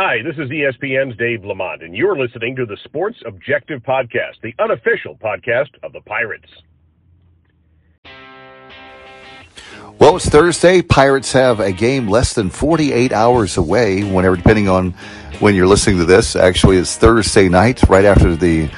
Hi, 0.00 0.22
this 0.22 0.36
is 0.36 0.48
ESPN's 0.48 1.16
Dave 1.16 1.44
Lamont, 1.44 1.82
and 1.82 1.92
you're 1.92 2.16
listening 2.16 2.54
to 2.54 2.64
the 2.64 2.76
Sports 2.84 3.18
Objective 3.26 3.82
Podcast, 3.82 4.40
the 4.44 4.54
unofficial 4.60 5.16
podcast 5.16 5.70
of 5.82 5.92
the 5.92 6.00
Pirates. 6.02 6.46
Well, 9.98 10.14
it's 10.14 10.28
Thursday. 10.28 10.82
Pirates 10.82 11.32
have 11.32 11.58
a 11.58 11.72
game 11.72 12.06
less 12.06 12.34
than 12.34 12.48
48 12.48 13.12
hours 13.12 13.56
away, 13.56 14.04
whenever, 14.04 14.36
depending 14.36 14.68
on 14.68 14.92
when 15.40 15.56
you're 15.56 15.66
listening 15.66 15.98
to 15.98 16.04
this. 16.04 16.36
Actually, 16.36 16.76
it's 16.76 16.94
Thursday 16.94 17.48
night, 17.48 17.82
right 17.88 18.04
after 18.04 18.36
the 18.36 18.70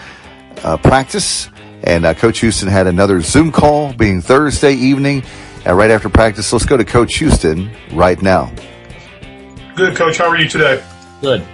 uh, 0.64 0.78
practice. 0.78 1.50
And 1.82 2.06
uh, 2.06 2.14
Coach 2.14 2.38
Houston 2.38 2.70
had 2.70 2.86
another 2.86 3.20
Zoom 3.20 3.52
call 3.52 3.92
being 3.92 4.22
Thursday 4.22 4.72
evening, 4.72 5.22
and 5.66 5.76
right 5.76 5.90
after 5.90 6.08
practice. 6.08 6.50
Let's 6.50 6.64
go 6.64 6.78
to 6.78 6.84
Coach 6.86 7.16
Houston 7.16 7.70
right 7.92 8.22
now. 8.22 8.50
Good, 9.76 9.94
Coach. 9.94 10.16
How 10.16 10.30
are 10.30 10.38
you 10.38 10.48
today? 10.48 10.82
Good. 11.20 11.46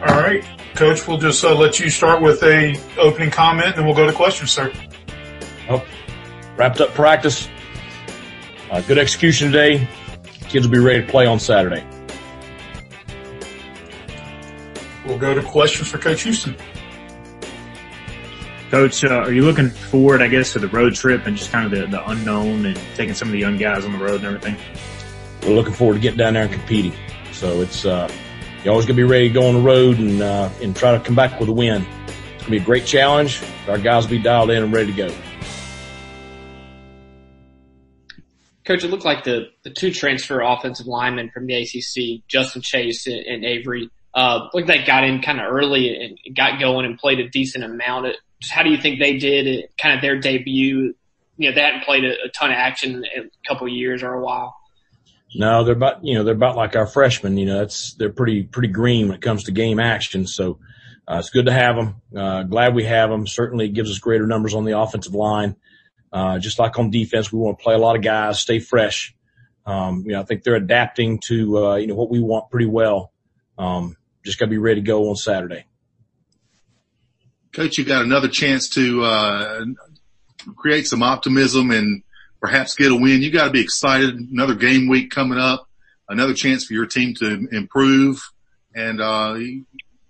All 0.00 0.20
right, 0.20 0.44
Coach. 0.74 1.06
We'll 1.06 1.18
just 1.18 1.44
uh, 1.44 1.54
let 1.54 1.78
you 1.78 1.90
start 1.90 2.22
with 2.22 2.42
a 2.42 2.74
opening 2.98 3.30
comment, 3.30 3.76
and 3.76 3.84
we'll 3.84 3.94
go 3.94 4.06
to 4.06 4.12
questions, 4.12 4.50
sir. 4.50 4.72
Well, 5.68 5.84
wrapped 6.56 6.80
up 6.80 6.90
practice. 6.90 7.48
Uh, 8.70 8.80
good 8.80 8.98
execution 8.98 9.52
today. 9.52 9.86
Kids 10.48 10.66
will 10.66 10.72
be 10.72 10.78
ready 10.78 11.04
to 11.04 11.10
play 11.10 11.26
on 11.26 11.38
Saturday. 11.38 11.86
We'll 15.06 15.18
go 15.18 15.34
to 15.34 15.42
questions 15.42 15.88
for 15.88 15.98
Coach 15.98 16.22
Houston. 16.22 16.56
Coach, 18.70 19.04
uh, 19.04 19.08
are 19.08 19.32
you 19.32 19.42
looking 19.42 19.68
forward, 19.68 20.22
I 20.22 20.28
guess, 20.28 20.54
to 20.54 20.58
the 20.58 20.68
road 20.68 20.94
trip 20.94 21.26
and 21.26 21.36
just 21.36 21.52
kind 21.52 21.66
of 21.66 21.78
the, 21.78 21.86
the 21.86 22.08
unknown 22.08 22.64
and 22.64 22.80
taking 22.94 23.14
some 23.14 23.28
of 23.28 23.32
the 23.32 23.38
young 23.38 23.58
guys 23.58 23.84
on 23.84 23.92
the 23.92 23.98
road 23.98 24.24
and 24.24 24.34
everything? 24.34 24.56
We're 25.42 25.54
looking 25.54 25.74
forward 25.74 25.94
to 25.94 26.00
getting 26.00 26.16
down 26.16 26.34
there 26.34 26.44
and 26.44 26.52
competing. 26.52 26.94
So 27.32 27.60
it's 27.60 27.84
uh, 27.84 28.10
you're 28.64 28.72
always 28.72 28.86
gonna 28.86 28.96
be 28.96 29.02
ready 29.02 29.28
to 29.28 29.34
go 29.34 29.48
on 29.48 29.54
the 29.54 29.60
road 29.60 29.98
and 29.98 30.22
uh, 30.22 30.48
and 30.62 30.76
try 30.76 30.96
to 30.96 31.00
come 31.02 31.14
back 31.14 31.38
with 31.40 31.48
a 31.48 31.52
win. 31.52 31.84
It's 32.06 32.42
gonna 32.42 32.50
be 32.50 32.56
a 32.58 32.64
great 32.64 32.86
challenge. 32.86 33.42
Our 33.68 33.78
guys 33.78 34.04
will 34.04 34.10
be 34.10 34.22
dialed 34.22 34.50
in 34.50 34.62
and 34.62 34.72
ready 34.72 34.92
to 34.92 34.96
go. 34.96 35.14
Coach, 38.64 38.84
it 38.84 38.88
looked 38.88 39.04
like 39.04 39.24
the, 39.24 39.48
the 39.64 39.70
two 39.70 39.90
transfer 39.90 40.40
offensive 40.40 40.86
linemen 40.86 41.30
from 41.30 41.46
the 41.46 41.54
ACC, 41.54 42.26
Justin 42.28 42.62
Chase 42.62 43.08
and, 43.08 43.18
and 43.18 43.44
Avery, 43.44 43.90
uh, 44.14 44.48
like 44.52 44.66
they 44.66 44.84
got 44.84 45.02
in 45.02 45.20
kind 45.20 45.40
of 45.40 45.52
early 45.52 45.96
and 45.96 46.36
got 46.36 46.60
going 46.60 46.86
and 46.86 46.96
played 46.96 47.18
a 47.18 47.28
decent 47.28 47.64
amount. 47.64 48.06
How 48.48 48.62
do 48.62 48.70
you 48.70 48.76
think 48.76 49.00
they 49.00 49.18
did 49.18 49.48
it, 49.48 49.72
kind 49.80 49.96
of 49.96 50.00
their 50.00 50.20
debut? 50.20 50.94
You 51.38 51.48
know, 51.48 51.54
they 51.54 51.60
hadn't 51.60 51.82
played 51.82 52.04
a, 52.04 52.12
a 52.24 52.28
ton 52.28 52.50
of 52.50 52.56
action 52.56 53.04
in 53.04 53.24
a 53.24 53.48
couple 53.48 53.66
years 53.66 54.04
or 54.04 54.14
a 54.14 54.20
while. 54.22 54.54
No, 55.34 55.64
they're 55.64 55.74
about 55.74 56.04
you 56.04 56.14
know 56.14 56.24
they're 56.24 56.34
about 56.34 56.56
like 56.56 56.76
our 56.76 56.86
freshmen. 56.86 57.36
You 57.38 57.46
know, 57.46 57.58
that's 57.58 57.94
they're 57.94 58.12
pretty 58.12 58.42
pretty 58.42 58.68
green 58.68 59.08
when 59.08 59.16
it 59.16 59.22
comes 59.22 59.44
to 59.44 59.52
game 59.52 59.80
action. 59.80 60.26
So 60.26 60.58
uh, 61.08 61.16
it's 61.18 61.30
good 61.30 61.46
to 61.46 61.52
have 61.52 61.76
them. 61.76 62.02
Uh, 62.14 62.42
glad 62.42 62.74
we 62.74 62.84
have 62.84 63.10
them. 63.10 63.26
Certainly 63.26 63.68
gives 63.68 63.90
us 63.90 63.98
greater 63.98 64.26
numbers 64.26 64.54
on 64.54 64.64
the 64.64 64.78
offensive 64.78 65.14
line. 65.14 65.56
Uh, 66.12 66.38
just 66.38 66.58
like 66.58 66.78
on 66.78 66.90
defense, 66.90 67.32
we 67.32 67.38
want 67.38 67.58
to 67.58 67.62
play 67.62 67.74
a 67.74 67.78
lot 67.78 67.96
of 67.96 68.02
guys, 68.02 68.40
stay 68.40 68.58
fresh. 68.58 69.14
Um, 69.64 70.02
you 70.04 70.12
know, 70.12 70.20
I 70.20 70.24
think 70.24 70.42
they're 70.42 70.56
adapting 70.56 71.20
to 71.28 71.66
uh, 71.66 71.76
you 71.76 71.86
know 71.86 71.94
what 71.94 72.10
we 72.10 72.20
want 72.20 72.50
pretty 72.50 72.66
well. 72.66 73.12
Um, 73.56 73.96
just 74.24 74.38
got 74.38 74.46
to 74.46 74.50
be 74.50 74.58
ready 74.58 74.80
to 74.80 74.86
go 74.86 75.08
on 75.08 75.16
Saturday. 75.16 75.64
Coach, 77.52 77.78
you 77.78 77.84
got 77.84 78.04
another 78.04 78.28
chance 78.28 78.68
to 78.70 79.02
uh, 79.02 79.64
create 80.56 80.86
some 80.86 81.02
optimism 81.02 81.70
and 81.70 82.02
perhaps 82.42 82.74
get 82.74 82.92
a 82.92 82.96
win. 82.96 83.22
You 83.22 83.30
got 83.30 83.44
to 83.44 83.50
be 83.50 83.62
excited. 83.62 84.14
Another 84.14 84.54
game 84.54 84.88
week 84.88 85.10
coming 85.10 85.38
up, 85.38 85.66
another 86.08 86.34
chance 86.34 86.66
for 86.66 86.74
your 86.74 86.86
team 86.86 87.14
to 87.20 87.48
improve, 87.52 88.20
and 88.74 89.00
uh, 89.00 89.36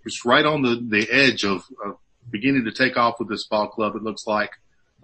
it's 0.03 0.25
right 0.25 0.45
on 0.45 0.63
the 0.63 0.83
the 0.85 1.07
edge 1.09 1.45
of, 1.45 1.63
of 1.85 1.97
beginning 2.29 2.65
to 2.65 2.71
take 2.71 2.97
off 2.97 3.19
with 3.19 3.29
this 3.29 3.45
ball 3.47 3.69
club. 3.69 3.95
It 3.95 4.03
looks 4.03 4.27
like. 4.27 4.51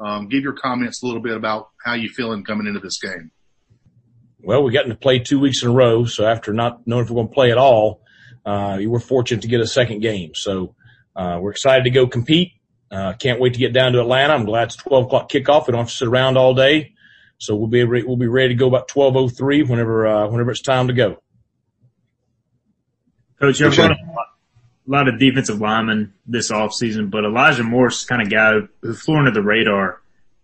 Um, 0.02 0.30
give 0.30 0.44
your 0.44 0.54
comments 0.54 1.04
a 1.04 1.06
little 1.06 1.22
bit 1.22 1.36
about 1.36 1.72
how 1.84 1.94
you 1.94 2.08
feeling 2.08 2.46
coming 2.46 2.68
into 2.68 2.80
this 2.80 3.00
game. 3.00 3.32
Well, 4.42 4.64
we 4.64 4.72
got 4.72 4.84
to 4.84 4.96
play 4.96 5.20
two 5.20 5.42
weeks 5.42 5.62
in 5.62 5.68
a 5.68 5.74
row, 5.74 6.06
so 6.06 6.26
after 6.26 6.54
not 6.54 6.88
knowing 6.88 7.04
if 7.04 7.10
we're 7.10 7.16
going 7.16 7.28
to 7.28 7.34
play 7.34 7.52
at 7.52 7.58
all, 7.58 8.02
uh, 8.46 8.76
we 8.78 8.88
were 8.88 9.02
fortunate 9.02 9.42
to 9.42 9.50
get 9.50 9.60
a 9.60 9.68
second 9.68 10.00
game. 10.00 10.34
So 10.36 10.74
uh, 11.18 11.40
we're 11.42 11.52
excited 11.52 11.84
to 11.84 11.90
go 11.90 12.08
compete. 12.08 12.54
Uh, 12.90 13.12
can't 13.20 13.42
wait 13.42 13.56
to 13.56 13.60
get 13.60 13.74
down 13.74 13.92
to 13.92 14.00
Atlanta. 14.00 14.34
I'm 14.34 14.46
glad 14.46 14.70
it's 14.70 14.78
12 14.78 15.08
o'clock 15.08 15.30
kickoff. 15.30 15.68
We 15.68 15.74
don't 15.74 15.82
have 15.82 15.90
to 15.90 15.96
sit 15.96 16.08
around 16.08 16.38
all 16.38 16.54
day. 16.54 16.94
So 17.40 17.56
we'll 17.56 17.68
be 17.68 17.84
re- 17.84 18.04
we'll 18.04 18.18
be 18.18 18.28
ready 18.28 18.50
to 18.50 18.56
go 18.56 18.68
about 18.68 18.90
12:03 18.90 19.68
whenever 19.68 20.06
uh, 20.06 20.28
whenever 20.28 20.52
it's 20.52 20.62
time 20.62 20.88
to 20.88 20.94
go. 20.94 21.22
Coach, 23.40 23.60
you 23.60 23.70
have 23.70 23.78
a 23.78 23.82
lot, 23.82 23.92
of, 23.92 23.98
a 23.98 24.92
lot 24.92 25.08
of 25.08 25.18
defensive 25.18 25.62
linemen 25.62 26.14
this 26.28 26.52
offseason, 26.52 27.10
but 27.10 27.24
Elijah 27.24 27.64
Morse 27.64 28.04
kind 28.04 28.22
of 28.22 28.30
guy 28.30 28.60
who 28.82 28.94
flew 28.94 29.16
under 29.16 29.32
the 29.32 29.42
radar. 29.42 30.02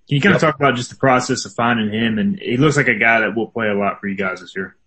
Can 0.07 0.15
you 0.15 0.21
kind 0.21 0.33
yep. 0.33 0.35
of 0.35 0.41
talk 0.41 0.55
about 0.55 0.75
just 0.75 0.91
the 0.91 0.95
process 0.95 1.43
of 1.45 1.53
finding 1.53 1.91
him? 1.91 2.17
And 2.17 2.39
he 2.39 2.55
looks 2.55 2.77
like 2.77 2.87
a 2.87 2.95
guy 2.95 3.21
that 3.21 3.35
will 3.35 3.47
play 3.47 3.67
a 3.67 3.73
lot 3.73 3.99
for 3.99 4.07
you 4.07 4.15
guys 4.15 4.39
this 4.39 4.55
year. 4.55 4.77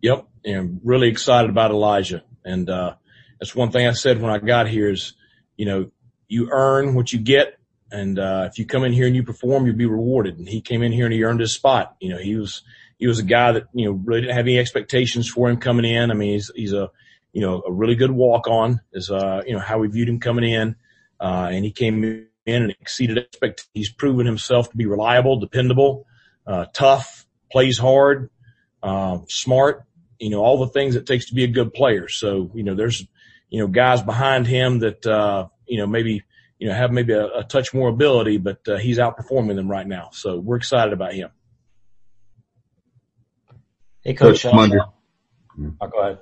Yep, 0.00 0.26
and 0.44 0.80
really 0.82 1.08
excited 1.08 1.50
about 1.50 1.72
Elijah. 1.72 2.22
And 2.44 2.70
uh, 2.70 2.94
that's 3.38 3.54
one 3.54 3.70
thing 3.70 3.86
I 3.86 3.92
said 3.92 4.22
when 4.22 4.32
I 4.32 4.38
got 4.38 4.68
here 4.68 4.88
is, 4.90 5.12
you 5.56 5.66
know, 5.66 5.90
you 6.28 6.48
earn 6.50 6.94
what 6.94 7.12
you 7.12 7.18
get, 7.18 7.57
and 7.90 8.18
uh, 8.18 8.48
if 8.50 8.58
you 8.58 8.66
come 8.66 8.84
in 8.84 8.92
here 8.92 9.06
and 9.06 9.16
you 9.16 9.22
perform, 9.22 9.66
you'll 9.66 9.76
be 9.76 9.86
rewarded. 9.86 10.38
And 10.38 10.48
he 10.48 10.60
came 10.60 10.82
in 10.82 10.92
here 10.92 11.06
and 11.06 11.14
he 11.14 11.24
earned 11.24 11.40
his 11.40 11.52
spot. 11.52 11.96
You 12.00 12.10
know, 12.10 12.18
he 12.18 12.36
was 12.36 12.62
he 12.98 13.06
was 13.06 13.18
a 13.18 13.24
guy 13.24 13.52
that 13.52 13.64
you 13.72 13.86
know 13.86 13.92
really 13.92 14.22
didn't 14.22 14.36
have 14.36 14.44
any 14.44 14.58
expectations 14.58 15.28
for 15.28 15.48
him 15.48 15.58
coming 15.58 15.84
in. 15.84 16.10
I 16.10 16.14
mean, 16.14 16.34
he's 16.34 16.50
he's 16.54 16.72
a 16.72 16.90
you 17.32 17.40
know 17.40 17.62
a 17.66 17.72
really 17.72 17.94
good 17.94 18.10
walk 18.10 18.48
on 18.48 18.80
is 18.92 19.10
uh 19.10 19.42
you 19.46 19.54
know 19.54 19.60
how 19.60 19.78
we 19.78 19.88
viewed 19.88 20.08
him 20.08 20.20
coming 20.20 20.50
in, 20.50 20.76
uh, 21.20 21.48
and 21.50 21.64
he 21.64 21.70
came 21.70 22.04
in 22.04 22.62
and 22.62 22.70
exceeded 22.70 23.18
expectations. 23.18 23.70
He's 23.72 23.92
proven 23.92 24.26
himself 24.26 24.70
to 24.70 24.76
be 24.76 24.86
reliable, 24.86 25.38
dependable, 25.38 26.06
uh, 26.46 26.66
tough, 26.72 27.26
plays 27.50 27.78
hard, 27.78 28.30
uh, 28.82 29.18
smart. 29.28 29.84
You 30.18 30.30
know 30.30 30.40
all 30.40 30.58
the 30.58 30.72
things 30.72 30.96
it 30.96 31.06
takes 31.06 31.26
to 31.26 31.34
be 31.34 31.44
a 31.44 31.48
good 31.48 31.72
player. 31.72 32.08
So 32.08 32.50
you 32.54 32.64
know 32.64 32.74
there's 32.74 33.06
you 33.48 33.60
know 33.60 33.68
guys 33.68 34.02
behind 34.02 34.46
him 34.46 34.80
that 34.80 35.06
uh, 35.06 35.48
you 35.66 35.78
know 35.78 35.86
maybe 35.86 36.24
you 36.58 36.68
know, 36.68 36.74
have 36.74 36.90
maybe 36.90 37.12
a, 37.12 37.26
a 37.26 37.44
touch 37.44 37.72
more 37.72 37.88
ability, 37.88 38.38
but 38.38 38.66
uh, 38.68 38.76
he's 38.76 38.98
outperforming 38.98 39.54
them 39.54 39.70
right 39.70 39.86
now. 39.86 40.10
So 40.12 40.38
we're 40.38 40.56
excited 40.56 40.92
about 40.92 41.12
him. 41.14 41.30
Hey, 44.02 44.14
Coach. 44.14 44.42
Coach 44.42 44.72
uh, 44.72 44.86
oh, 45.80 45.86
go 45.86 46.00
ahead. 46.00 46.18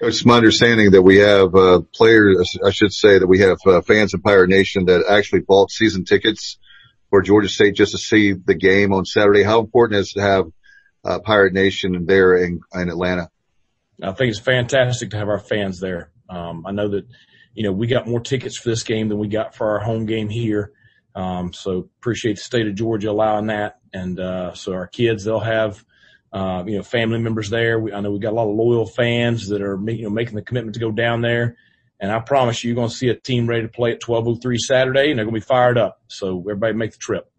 It's 0.00 0.26
my 0.26 0.36
understanding 0.36 0.90
that 0.90 1.02
we 1.02 1.16
have 1.16 1.54
uh, 1.54 1.80
players, 1.94 2.58
I 2.64 2.70
should 2.70 2.92
say 2.92 3.18
that 3.18 3.26
we 3.26 3.38
have 3.40 3.56
uh, 3.66 3.80
fans 3.80 4.12
in 4.12 4.20
Pirate 4.20 4.50
Nation 4.50 4.86
that 4.86 5.06
actually 5.08 5.40
bought 5.40 5.70
season 5.70 6.04
tickets 6.04 6.58
for 7.08 7.22
Georgia 7.22 7.48
State 7.48 7.76
just 7.76 7.92
to 7.92 7.98
see 7.98 8.32
the 8.32 8.54
game 8.54 8.92
on 8.92 9.06
Saturday. 9.06 9.42
How 9.42 9.60
important 9.60 10.00
is 10.00 10.12
it 10.14 10.20
to 10.20 10.26
have 10.26 10.44
uh, 11.02 11.18
Pirate 11.20 11.54
Nation 11.54 12.04
there 12.04 12.36
in, 12.36 12.60
in 12.74 12.90
Atlanta? 12.90 13.30
I 14.02 14.12
think 14.12 14.30
it's 14.30 14.38
fantastic 14.38 15.10
to 15.10 15.16
have 15.16 15.28
our 15.28 15.38
fans 15.38 15.80
there. 15.80 16.10
Um, 16.28 16.66
I 16.66 16.72
know 16.72 16.88
that 16.88 17.06
you 17.56 17.62
know, 17.62 17.72
we 17.72 17.86
got 17.86 18.06
more 18.06 18.20
tickets 18.20 18.56
for 18.56 18.68
this 18.68 18.82
game 18.82 19.08
than 19.08 19.18
we 19.18 19.28
got 19.28 19.54
for 19.54 19.70
our 19.70 19.78
home 19.80 20.04
game 20.04 20.28
here. 20.28 20.72
Um, 21.14 21.54
so 21.54 21.88
appreciate 21.98 22.36
the 22.36 22.42
state 22.42 22.66
of 22.66 22.74
Georgia 22.74 23.10
allowing 23.10 23.46
that. 23.46 23.78
And, 23.94 24.20
uh, 24.20 24.52
so 24.52 24.74
our 24.74 24.86
kids, 24.86 25.24
they'll 25.24 25.40
have, 25.40 25.82
uh, 26.32 26.62
you 26.66 26.76
know, 26.76 26.82
family 26.82 27.18
members 27.18 27.48
there. 27.48 27.80
We, 27.80 27.94
I 27.94 28.00
know 28.00 28.12
we 28.12 28.18
got 28.18 28.32
a 28.32 28.36
lot 28.36 28.50
of 28.50 28.54
loyal 28.54 28.86
fans 28.86 29.48
that 29.48 29.62
are, 29.62 29.80
you 29.90 30.02
know, 30.02 30.10
making 30.10 30.34
the 30.34 30.42
commitment 30.42 30.74
to 30.74 30.80
go 30.80 30.90
down 30.90 31.22
there. 31.22 31.56
And 31.98 32.12
I 32.12 32.18
promise 32.18 32.62
you, 32.62 32.68
you're 32.68 32.76
going 32.76 32.90
to 32.90 32.94
see 32.94 33.08
a 33.08 33.14
team 33.14 33.46
ready 33.46 33.62
to 33.62 33.68
play 33.68 33.92
at 33.92 34.06
1203 34.06 34.58
Saturday 34.58 35.10
and 35.10 35.18
they're 35.18 35.24
going 35.24 35.34
to 35.34 35.40
be 35.40 35.46
fired 35.46 35.78
up. 35.78 36.02
So 36.08 36.40
everybody 36.40 36.74
make 36.74 36.92
the 36.92 36.98
trip. 36.98 37.32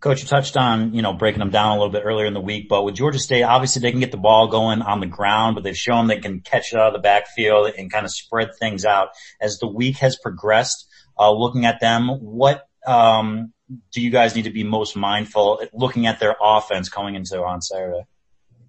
Coach, 0.00 0.22
you 0.22 0.28
touched 0.28 0.56
on, 0.56 0.92
you 0.92 1.00
know, 1.00 1.14
breaking 1.14 1.38
them 1.38 1.50
down 1.50 1.70
a 1.70 1.74
little 1.80 1.90
bit 1.92 2.02
earlier 2.04 2.26
in 2.26 2.34
the 2.34 2.40
week, 2.40 2.68
but 2.68 2.84
with 2.84 2.94
Georgia 2.94 3.18
State, 3.18 3.42
obviously 3.42 3.80
they 3.80 3.90
can 3.90 4.00
get 4.00 4.10
the 4.10 4.18
ball 4.18 4.48
going 4.48 4.82
on 4.82 5.00
the 5.00 5.06
ground, 5.06 5.54
but 5.54 5.64
they've 5.64 5.76
shown 5.76 6.06
they 6.06 6.20
can 6.20 6.40
catch 6.40 6.72
it 6.72 6.78
out 6.78 6.88
of 6.88 6.92
the 6.92 6.98
backfield 6.98 7.72
and 7.76 7.90
kind 7.90 8.04
of 8.04 8.12
spread 8.12 8.50
things 8.58 8.84
out. 8.84 9.08
As 9.40 9.58
the 9.58 9.66
week 9.66 9.96
has 9.98 10.16
progressed, 10.16 10.86
uh, 11.18 11.32
looking 11.32 11.64
at 11.64 11.80
them, 11.80 12.08
what, 12.08 12.68
um, 12.86 13.52
do 13.90 14.00
you 14.00 14.10
guys 14.10 14.36
need 14.36 14.44
to 14.44 14.50
be 14.50 14.64
most 14.64 14.96
mindful 14.96 15.62
looking 15.72 16.06
at 16.06 16.20
their 16.20 16.36
offense 16.40 16.88
coming 16.88 17.14
into 17.14 17.42
on 17.42 17.62
Saturday? 17.62 18.04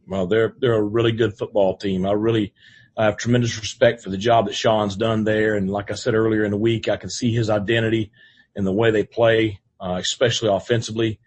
Well, 0.07 0.28
they're, 0.28 0.56
they're 0.60 0.75
a 0.75 0.81
really 0.81 1.12
good 1.12 1.38
football 1.38 1.78
team. 1.78 2.06
I 2.06 2.13
really, 2.13 2.54
I 2.98 3.06
have 3.06 3.18
tremendous 3.18 3.60
respect 3.60 4.02
for 4.02 4.10
the 4.10 4.18
job 4.18 4.48
that 4.48 4.56
Shawn's 4.56 4.96
done 4.96 5.24
there. 5.25 5.56
And 5.56 5.69
like 5.69 5.92
I 5.92 5.96
said 5.96 6.16
earlier 6.16 6.46
in 6.46 6.52
the 6.52 6.57
week, 6.57 6.88
I 6.90 6.98
can 6.98 7.10
see 7.10 7.31
his 7.34 7.50
identity 7.50 8.12
and 8.56 8.66
the 8.66 8.74
way 8.74 8.90
they 8.90 9.04
play, 9.04 9.60
uh, 9.80 9.98
especially 10.00 10.50
offensively. 10.50 11.20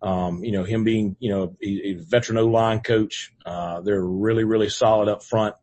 Um, 0.00 0.44
you 0.44 0.52
know, 0.52 0.64
him 0.64 0.84
being, 0.84 1.16
you 1.18 1.30
know, 1.30 1.56
a, 1.62 1.68
a 1.68 1.94
veteran 1.94 2.38
O-line 2.38 2.80
coach, 2.80 3.32
uh, 3.44 3.80
they're 3.80 4.04
really, 4.04 4.44
really 4.44 4.68
solid 4.68 5.08
up 5.08 5.24
front. 5.24 5.56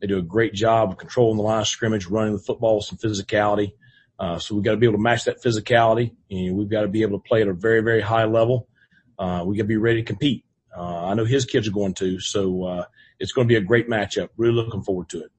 They 0.00 0.06
do 0.06 0.18
a 0.18 0.22
great 0.22 0.54
job 0.54 0.90
of 0.90 0.98
controlling 0.98 1.36
the 1.36 1.42
line 1.42 1.60
of 1.60 1.68
scrimmage, 1.68 2.06
running 2.06 2.32
the 2.32 2.42
football 2.42 2.76
with 2.76 2.86
some 2.86 2.98
physicality. 2.98 3.72
Uh, 4.18 4.38
so 4.38 4.54
we've 4.54 4.64
got 4.64 4.72
to 4.72 4.76
be 4.76 4.86
able 4.86 4.98
to 4.98 5.02
match 5.02 5.24
that 5.24 5.42
physicality 5.42 6.12
and 6.30 6.56
we've 6.56 6.70
got 6.70 6.82
to 6.82 6.88
be 6.88 7.02
able 7.02 7.18
to 7.18 7.28
play 7.28 7.42
at 7.42 7.48
a 7.48 7.52
very, 7.52 7.80
very 7.80 8.00
high 8.00 8.24
level. 8.24 8.68
Uh, 9.18 9.42
we 9.44 9.56
got 9.56 9.64
to 9.64 9.68
be 9.68 9.76
ready 9.76 10.02
to 10.02 10.06
compete. 10.06 10.44
Uh, 10.76 11.06
I 11.06 11.14
know 11.14 11.24
his 11.24 11.44
kids 11.44 11.68
are 11.68 11.72
going 11.72 11.94
to, 11.94 12.18
so 12.18 12.64
uh, 12.64 12.84
it's 13.18 13.32
going 13.32 13.46
to 13.46 13.52
be 13.52 13.56
a 13.56 13.60
great 13.60 13.88
matchup. 13.88 14.28
Really 14.36 14.54
looking 14.54 14.82
forward 14.82 15.08
to 15.10 15.24
it. 15.24 15.30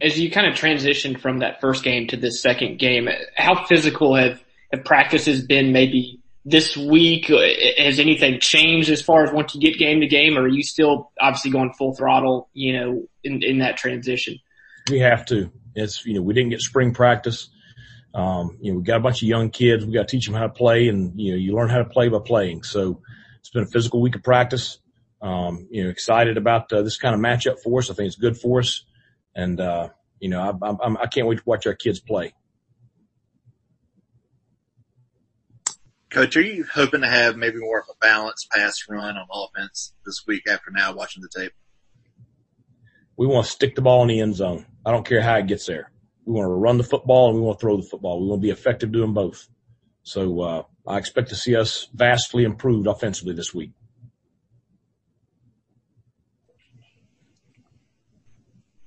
As 0.00 0.18
you 0.18 0.30
kind 0.30 0.46
of 0.46 0.54
transitioned 0.54 1.20
from 1.20 1.40
that 1.40 1.60
first 1.60 1.84
game 1.84 2.06
to 2.08 2.16
this 2.16 2.40
second 2.40 2.78
game, 2.78 3.08
how 3.36 3.66
physical 3.66 4.14
have, 4.14 4.42
have 4.72 4.84
practices 4.84 5.44
been 5.44 5.72
maybe 5.72 6.20
this 6.44 6.76
week? 6.76 7.26
Has 7.26 7.98
anything 7.98 8.40
changed 8.40 8.88
as 8.90 9.02
far 9.02 9.24
as 9.24 9.32
once 9.32 9.54
you 9.54 9.60
get 9.60 9.78
game 9.78 10.00
to 10.00 10.06
game, 10.06 10.38
or 10.38 10.42
are 10.42 10.48
you 10.48 10.62
still 10.62 11.10
obviously 11.20 11.50
going 11.50 11.72
full 11.74 11.94
throttle, 11.94 12.48
you 12.54 12.72
know, 12.72 13.08
in, 13.22 13.42
in 13.42 13.58
that 13.58 13.76
transition? 13.76 14.38
We 14.90 15.00
have 15.00 15.26
to. 15.26 15.50
It's, 15.74 16.04
you 16.06 16.14
know, 16.14 16.22
we 16.22 16.34
didn't 16.34 16.50
get 16.50 16.60
spring 16.60 16.94
practice. 16.94 17.50
Um, 18.14 18.58
you 18.60 18.72
know, 18.72 18.78
we 18.78 18.84
got 18.84 18.96
a 18.96 19.00
bunch 19.00 19.22
of 19.22 19.28
young 19.28 19.50
kids. 19.50 19.84
We 19.84 19.92
got 19.92 20.08
to 20.08 20.16
teach 20.16 20.26
them 20.26 20.34
how 20.34 20.42
to 20.42 20.48
play 20.48 20.88
and, 20.88 21.20
you 21.20 21.32
know, 21.32 21.38
you 21.38 21.54
learn 21.54 21.68
how 21.68 21.78
to 21.78 21.84
play 21.84 22.08
by 22.08 22.18
playing. 22.24 22.64
So 22.64 23.02
it's 23.38 23.50
been 23.50 23.62
a 23.62 23.66
physical 23.66 24.00
week 24.00 24.16
of 24.16 24.22
practice. 24.22 24.78
Um, 25.22 25.68
you 25.70 25.84
know, 25.84 25.90
excited 25.90 26.36
about 26.36 26.72
uh, 26.72 26.82
this 26.82 26.98
kind 26.98 27.14
of 27.14 27.20
matchup 27.20 27.60
for 27.62 27.78
us. 27.78 27.90
I 27.90 27.94
think 27.94 28.08
it's 28.08 28.16
good 28.16 28.38
for 28.38 28.60
us. 28.60 28.84
And, 29.34 29.60
uh, 29.60 29.90
you 30.18 30.28
know, 30.28 30.40
I, 30.40 30.76
I'm, 30.84 30.96
I 30.96 31.06
can't 31.06 31.26
wait 31.26 31.38
to 31.38 31.44
watch 31.46 31.66
our 31.66 31.74
kids 31.74 32.00
play. 32.00 32.34
Coach, 36.10 36.36
are 36.36 36.42
you 36.42 36.64
hoping 36.64 37.02
to 37.02 37.06
have 37.06 37.36
maybe 37.36 37.58
more 37.58 37.78
of 37.78 37.86
a 37.88 37.96
balanced 38.00 38.50
pass 38.50 38.84
run 38.88 39.16
on 39.16 39.26
offense 39.32 39.94
this 40.04 40.24
week 40.26 40.42
after 40.48 40.72
now 40.72 40.92
watching 40.92 41.22
the 41.22 41.28
tape? 41.28 41.52
We 43.16 43.28
want 43.28 43.46
to 43.46 43.52
stick 43.52 43.76
the 43.76 43.82
ball 43.82 44.02
in 44.02 44.08
the 44.08 44.20
end 44.20 44.34
zone. 44.34 44.66
I 44.84 44.90
don't 44.90 45.06
care 45.06 45.22
how 45.22 45.36
it 45.36 45.46
gets 45.46 45.66
there. 45.66 45.92
We 46.24 46.34
want 46.34 46.46
to 46.46 46.54
run 46.54 46.78
the 46.78 46.84
football 46.84 47.28
and 47.28 47.36
we 47.36 47.42
want 47.42 47.58
to 47.58 47.60
throw 47.60 47.76
the 47.76 47.86
football. 47.86 48.20
We 48.20 48.26
want 48.26 48.42
to 48.42 48.46
be 48.46 48.50
effective 48.50 48.90
doing 48.90 49.14
both. 49.14 49.48
So 50.02 50.40
uh, 50.40 50.62
I 50.86 50.98
expect 50.98 51.28
to 51.28 51.36
see 51.36 51.54
us 51.54 51.88
vastly 51.94 52.44
improved 52.44 52.88
offensively 52.88 53.34
this 53.34 53.54
week. 53.54 53.70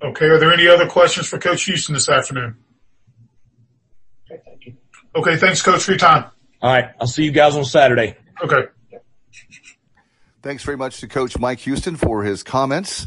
Okay. 0.04 0.26
Are 0.26 0.38
there 0.38 0.52
any 0.52 0.68
other 0.68 0.86
questions 0.86 1.26
for 1.26 1.38
Coach 1.38 1.64
Houston 1.64 1.94
this 1.94 2.10
afternoon? 2.10 2.56
Okay, 4.30 4.42
thank 4.44 4.66
you. 4.66 4.76
Okay, 5.16 5.36
thanks, 5.38 5.62
Coach, 5.62 5.82
for 5.82 5.92
your 5.92 5.98
time. 5.98 6.26
All 6.60 6.72
right. 6.72 6.90
I'll 7.00 7.06
see 7.06 7.24
you 7.24 7.30
guys 7.32 7.56
on 7.56 7.64
Saturday. 7.64 8.16
Okay. 8.42 8.68
Thanks 10.42 10.62
very 10.62 10.76
much 10.76 11.00
to 11.00 11.08
Coach 11.08 11.38
Mike 11.38 11.60
Houston 11.60 11.96
for 11.96 12.22
his 12.22 12.42
comments 12.42 13.06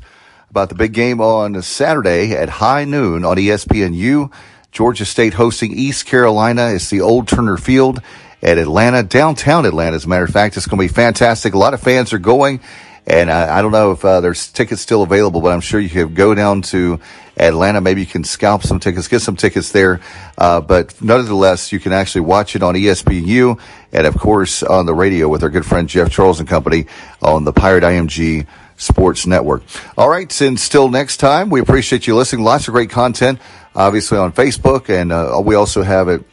about 0.49 0.69
the 0.69 0.75
big 0.75 0.93
game 0.93 1.21
on 1.21 1.61
Saturday 1.61 2.31
at 2.31 2.49
high 2.49 2.83
noon 2.83 3.23
on 3.23 3.37
ESPNU. 3.37 4.33
Georgia 4.71 5.05
State 5.05 5.35
hosting 5.35 5.71
East 5.71 6.07
Carolina. 6.07 6.69
It's 6.69 6.89
the 6.89 7.01
old 7.01 7.27
Turner 7.27 7.57
Field 7.57 8.01
at 8.41 8.57
Atlanta, 8.57 9.03
downtown 9.03 9.65
Atlanta. 9.65 9.95
As 9.95 10.05
a 10.05 10.07
matter 10.07 10.23
of 10.23 10.31
fact, 10.31 10.57
it's 10.57 10.65
going 10.65 10.79
to 10.79 10.91
be 10.91 10.93
fantastic. 10.93 11.53
A 11.53 11.57
lot 11.59 11.75
of 11.75 11.81
fans 11.81 12.11
are 12.11 12.19
going. 12.19 12.59
And 13.07 13.31
I, 13.31 13.59
I 13.59 13.61
don't 13.61 13.71
know 13.71 13.91
if 13.91 14.03
uh, 14.03 14.19
there's 14.19 14.51
tickets 14.51 14.81
still 14.81 15.01
available, 15.01 15.39
but 15.39 15.53
I'm 15.53 15.61
sure 15.61 15.79
you 15.79 15.89
can 15.89 16.13
go 16.13 16.35
down 16.35 16.61
to 16.63 16.99
Atlanta. 17.37 17.79
Maybe 17.79 18.01
you 18.01 18.07
can 18.07 18.25
scalp 18.25 18.63
some 18.63 18.79
tickets, 18.79 19.07
get 19.07 19.21
some 19.21 19.37
tickets 19.37 19.71
there. 19.71 20.01
Uh, 20.37 20.59
but 20.59 21.01
nonetheless, 21.01 21.71
you 21.71 21.79
can 21.79 21.93
actually 21.93 22.21
watch 22.21 22.55
it 22.55 22.63
on 22.63 22.75
ESPNU 22.75 23.59
and 23.93 24.05
of 24.05 24.17
course 24.17 24.61
on 24.61 24.85
the 24.85 24.93
radio 24.93 25.29
with 25.29 25.41
our 25.41 25.49
good 25.49 25.65
friend 25.65 25.87
Jeff 25.87 26.11
Charles 26.11 26.39
and 26.39 26.49
company 26.49 26.87
on 27.21 27.45
the 27.45 27.53
Pirate 27.53 27.83
IMG 27.83 28.45
Sports 28.75 29.25
Network. 29.25 29.63
All 29.97 30.09
right. 30.09 30.41
And 30.41 30.59
still 30.59 30.89
next 30.89 31.17
time, 31.17 31.49
we 31.49 31.61
appreciate 31.61 32.07
you 32.07 32.15
listening. 32.15 32.43
Lots 32.43 32.67
of 32.67 32.73
great 32.73 32.89
content, 32.89 33.39
obviously 33.73 34.17
on 34.17 34.33
Facebook. 34.33 34.89
And, 34.89 35.13
uh, 35.13 35.41
we 35.43 35.55
also 35.55 35.81
have 35.81 36.09
it 36.09 36.23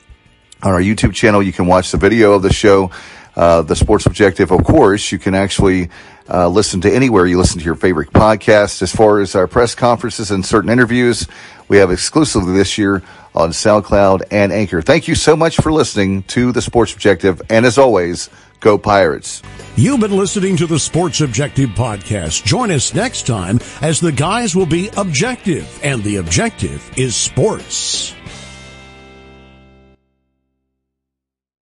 on 0.62 0.72
our 0.72 0.80
YouTube 0.80 1.14
channel. 1.14 1.42
You 1.42 1.52
can 1.52 1.66
watch 1.66 1.92
the 1.92 1.98
video 1.98 2.32
of 2.32 2.42
the 2.42 2.52
show, 2.52 2.90
uh, 3.36 3.62
the 3.62 3.76
sports 3.76 4.06
objective. 4.06 4.50
Of 4.50 4.64
course, 4.64 5.12
you 5.12 5.18
can 5.18 5.34
actually, 5.34 5.90
uh, 6.28 6.48
listen 6.48 6.80
to 6.82 6.92
anywhere 6.92 7.26
you 7.26 7.38
listen 7.38 7.58
to 7.58 7.64
your 7.64 7.74
favorite 7.74 8.10
podcast. 8.12 8.82
As 8.82 8.94
far 8.94 9.20
as 9.20 9.34
our 9.34 9.46
press 9.46 9.74
conferences 9.74 10.30
and 10.30 10.44
certain 10.44 10.70
interviews, 10.70 11.26
we 11.68 11.78
have 11.78 11.90
exclusively 11.90 12.54
this 12.54 12.78
year 12.78 13.02
on 13.34 13.50
SoundCloud 13.50 14.22
and 14.30 14.52
Anchor. 14.52 14.80
Thank 14.80 15.08
you 15.08 15.14
so 15.14 15.36
much 15.36 15.56
for 15.56 15.72
listening 15.72 16.22
to 16.24 16.52
the 16.52 16.62
Sports 16.62 16.94
Objective. 16.94 17.42
And 17.50 17.66
as 17.66 17.78
always, 17.78 18.30
go 18.60 18.78
Pirates. 18.78 19.42
You've 19.76 20.00
been 20.00 20.16
listening 20.16 20.56
to 20.58 20.66
the 20.66 20.78
Sports 20.78 21.20
Objective 21.20 21.70
podcast. 21.70 22.44
Join 22.44 22.70
us 22.70 22.94
next 22.94 23.26
time 23.26 23.58
as 23.82 24.00
the 24.00 24.12
guys 24.12 24.54
will 24.54 24.66
be 24.66 24.88
objective 24.96 25.80
and 25.82 26.02
the 26.04 26.16
objective 26.16 26.90
is 26.96 27.16
sports. 27.16 28.14